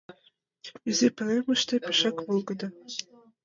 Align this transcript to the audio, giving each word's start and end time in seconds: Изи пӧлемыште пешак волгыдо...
Изи 0.89 1.09
пӧлемыште 1.15 1.75
пешак 1.83 2.17
волгыдо... 2.27 2.67